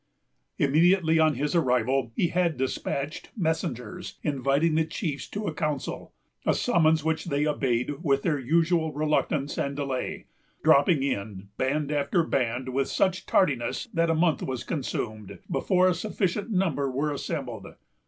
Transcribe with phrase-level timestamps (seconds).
[0.57, 6.11] Immediately on his arrival, he had despatched messengers inviting the chiefs to a council;
[6.43, 10.25] a summons which they obeyed with their usual reluctance and delay,
[10.63, 15.93] dropping in, band after band, with such tardiness that a month was consumed before a
[15.93, 17.67] sufficient number were assembled.